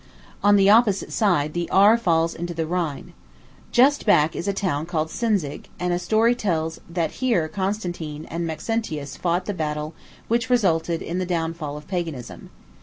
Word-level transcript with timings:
On 0.43 0.55
the 0.55 0.67
opposite 0.67 1.11
side 1.11 1.53
the 1.53 1.69
Aar 1.69 1.95
falls 1.95 2.33
into 2.33 2.55
the 2.55 2.65
Rhine. 2.65 3.13
Just 3.71 4.03
back 4.03 4.35
is 4.35 4.47
a 4.47 4.51
town 4.51 4.87
called 4.87 5.09
Sinzig, 5.11 5.65
and 5.79 6.01
story 6.01 6.33
tells 6.33 6.81
that 6.89 7.11
here 7.21 7.47
Constantine 7.47 8.25
and 8.25 8.47
Maxentius 8.47 9.15
fought 9.15 9.45
the 9.45 9.53
battle 9.53 9.93
which 10.27 10.49
resulted 10.49 11.03
in 11.03 11.19
the 11.19 11.25
downfall 11.27 11.77
of 11.77 11.87
paganism. 11.87 12.49